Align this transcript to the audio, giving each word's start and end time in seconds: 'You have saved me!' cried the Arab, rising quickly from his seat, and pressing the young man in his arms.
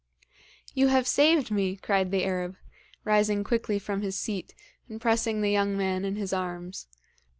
'You 0.73 0.87
have 0.87 1.05
saved 1.05 1.51
me!' 1.51 1.75
cried 1.75 2.09
the 2.09 2.23
Arab, 2.25 2.55
rising 3.05 3.43
quickly 3.43 3.77
from 3.77 4.01
his 4.01 4.17
seat, 4.17 4.55
and 4.89 4.99
pressing 4.99 5.41
the 5.41 5.51
young 5.51 5.77
man 5.77 6.05
in 6.05 6.15
his 6.15 6.33
arms. 6.33 6.87